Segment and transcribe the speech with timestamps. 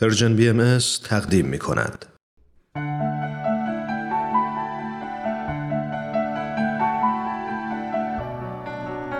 [0.00, 2.06] پرژن بی ام تقدیم می کند.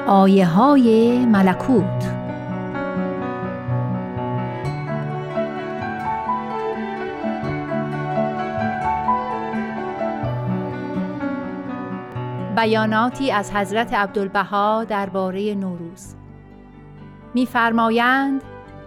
[0.07, 2.13] آیه های ملکوت
[12.57, 16.15] بیاناتی از حضرت عبدالبها درباره نوروز
[17.35, 18.43] می‌فرمایند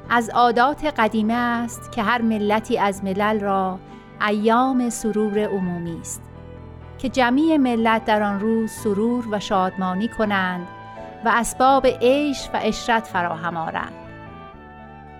[0.10, 3.80] از عادات قدیمه است که هر ملتی از ملل را
[4.28, 6.22] ایام سرور عمومی است
[6.98, 10.68] که جمعی ملت در آن روز سرور و شادمانی کنند
[11.26, 13.94] و اسباب عیش و اشرت فراهم آرند.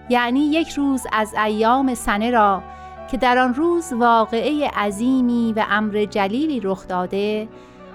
[0.10, 2.64] یعنی یک روز از ایام سنه را
[3.12, 7.48] که در آن روز واقعه عظیمی و امر جلیلی رخ داده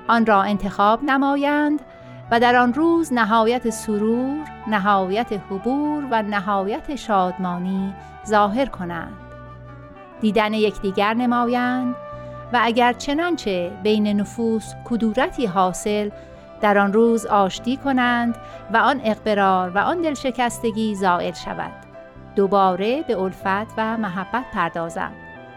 [0.09, 1.83] آن را انتخاب نمایند
[2.31, 7.95] و در آن روز نهایت سرور، نهایت حبور و نهایت شادمانی
[8.27, 9.17] ظاهر کنند.
[10.21, 11.95] دیدن یکدیگر نمایند
[12.53, 16.11] و اگر چنانچه بین نفوس کدورتی حاصل
[16.61, 18.37] در آن روز آشتی کنند
[18.73, 21.73] و آن اقبرار و آن دلشکستگی زائل شود.
[22.37, 25.13] دوباره به الفت و محبت پردازم.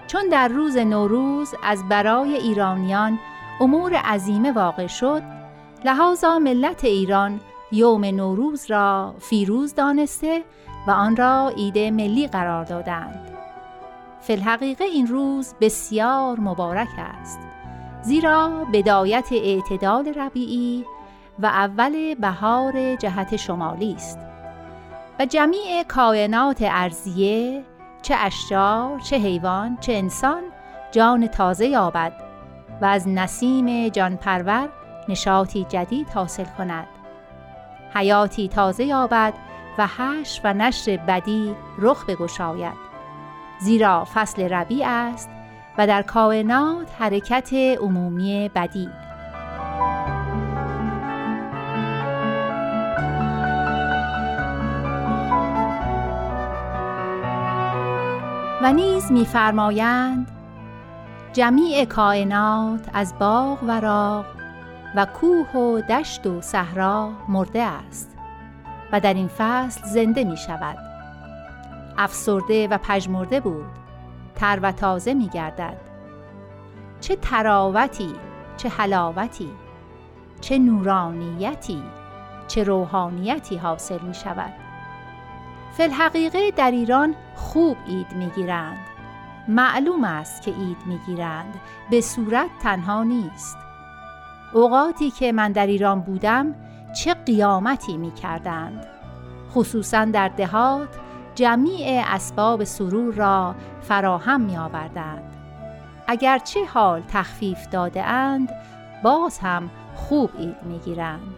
[0.08, 3.20] چون در روز نوروز از برای ایرانیان
[3.60, 5.43] امور عظیمه واقع شد
[5.86, 7.40] لحاظا ملت ایران
[7.72, 10.44] یوم نوروز را فیروز دانسته
[10.88, 13.38] و آن را عید ملی قرار دادند.
[14.22, 17.40] فی الحقیقه این روز بسیار مبارک است.
[18.02, 20.86] زیرا بدایت اعتدال ربیعی
[21.40, 24.20] و اول بهار جهت شمالی است.
[25.20, 27.64] و جمیع کائنات ارزیه
[28.02, 30.44] چه اشجار چه حیوان چه انسان
[30.92, 32.14] جان تازه یابد
[32.82, 34.70] و از نسیم جانپرور
[35.10, 36.88] نشاطی جدید حاصل کند.
[37.94, 39.34] حیاتی تازه یابد
[39.78, 42.94] و حش و نشر بدی رخ بگشاید.
[43.60, 45.30] زیرا فصل ربیع است
[45.78, 48.90] و در کائنات حرکت عمومی بدی.
[58.62, 60.32] و نیز می‌فرمایند
[61.34, 64.26] جمیع کائنات از باغ و راغ
[64.96, 68.18] و کوه و دشت و صحرا مرده است
[68.92, 70.78] و در این فصل زنده می شود.
[71.98, 73.66] افسرده و پژمرده بود.
[74.36, 75.78] تر و تازه می گردد.
[77.02, 78.16] چه تراوتی
[78.58, 79.52] چه حلاوتی
[80.42, 81.84] چه نورانیتی
[82.48, 84.54] چه روحانیتی حاصل می شود.
[85.78, 88.80] فی الحقیقه در ایران خوب عید می گیرند.
[89.48, 91.60] معلوم است که عید می گیرند.
[91.90, 93.58] به صورت تنها نیست.
[94.54, 96.56] اوقاتی که من در ایران بودم
[96.94, 98.86] چه قیامتی می کردند
[99.52, 100.90] خصوصا در دهات
[101.36, 105.34] جمیع اسباب سرور را فراهم می آوردند
[106.08, 108.50] اگرچه حال تخفیف داده اند
[109.04, 111.36] باز هم خوب عید می گیرند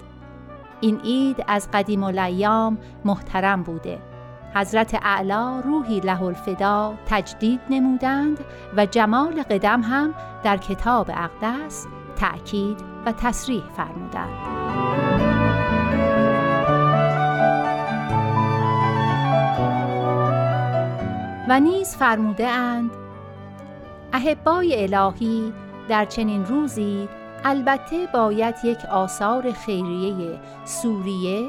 [0.82, 4.00] این عید از قدیم الایام محترم بوده.
[4.56, 8.40] حضرت اعلا روحی له الفدا تجدید نمودند
[8.78, 14.56] و جمال قدم هم در کتاب اقدس تأکید و تصریح فرمودند.
[21.50, 22.92] و نیز فرموده اند
[24.14, 25.54] احبای الهی
[25.90, 27.10] در چنین روزی
[27.44, 31.48] البته باید یک آثار خیریه سوریه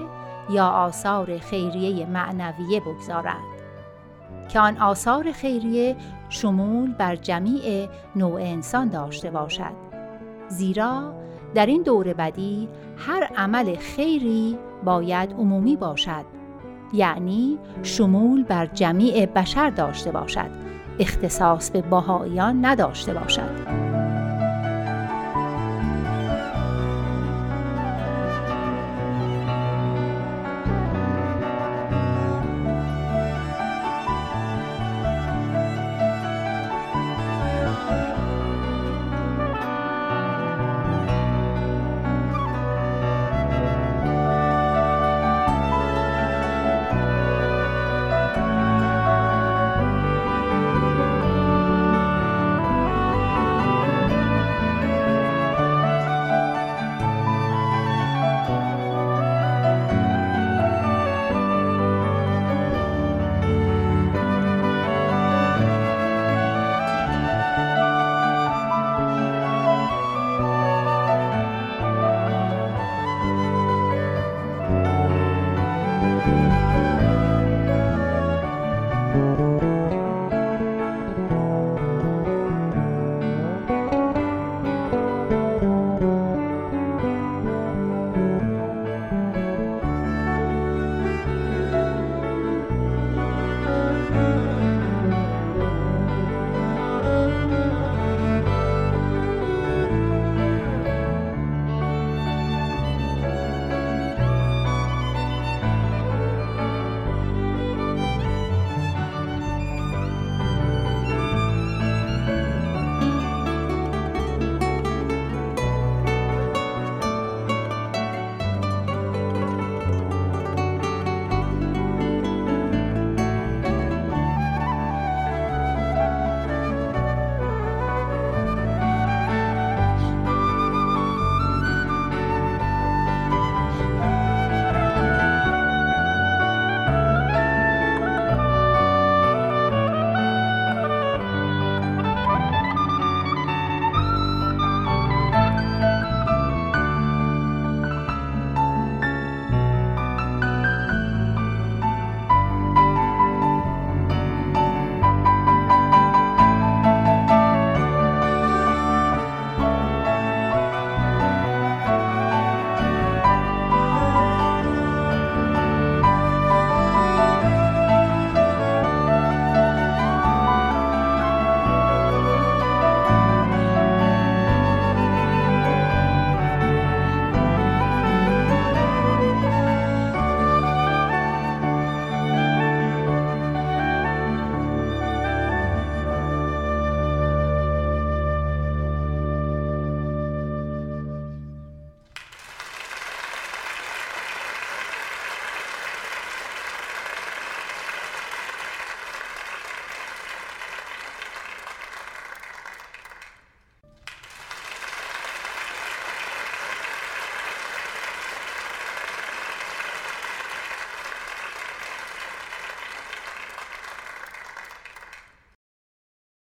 [0.50, 3.56] یا آثار خیریه معنویه بگذارند
[4.48, 5.97] که آن آثار خیریه
[6.28, 9.85] شمول بر جمیع نوع انسان داشته باشد.
[10.48, 11.14] زیرا
[11.54, 16.24] در این دور بدی هر عمل خیری باید عمومی باشد
[16.92, 20.50] یعنی شمول بر جمیع بشر داشته باشد
[20.98, 23.95] اختصاص به باهایان نداشته باشد.